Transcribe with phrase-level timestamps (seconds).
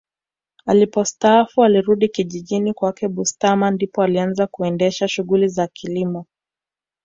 [0.65, 6.25] Alipostaafu alirudi kijijini kwake Butiama ndipo alianza kuendesha shughuli za kilimo